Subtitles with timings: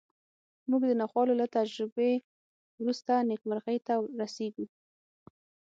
[0.69, 2.11] موږ د ناخوالو له تجربې
[2.81, 4.65] وروسته نېکمرغۍ ته رسېږو